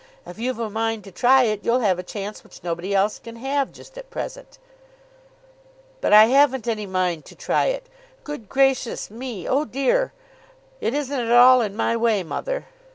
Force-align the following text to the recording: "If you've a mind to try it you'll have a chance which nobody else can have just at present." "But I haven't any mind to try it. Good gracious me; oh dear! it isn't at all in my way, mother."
"If 0.25 0.39
you've 0.39 0.57
a 0.57 0.67
mind 0.67 1.03
to 1.03 1.11
try 1.11 1.43
it 1.43 1.63
you'll 1.63 1.81
have 1.81 1.99
a 1.99 2.01
chance 2.01 2.43
which 2.43 2.63
nobody 2.63 2.95
else 2.95 3.19
can 3.19 3.35
have 3.35 3.71
just 3.71 3.99
at 3.99 4.09
present." 4.09 4.57
"But 6.01 6.11
I 6.11 6.25
haven't 6.25 6.67
any 6.67 6.87
mind 6.87 7.23
to 7.25 7.35
try 7.35 7.65
it. 7.65 7.85
Good 8.23 8.49
gracious 8.49 9.11
me; 9.11 9.47
oh 9.47 9.63
dear! 9.63 10.11
it 10.79 10.95
isn't 10.95 11.19
at 11.19 11.31
all 11.31 11.61
in 11.61 11.75
my 11.75 11.95
way, 11.95 12.23
mother." 12.23 12.65